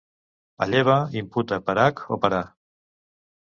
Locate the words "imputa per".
1.21-1.77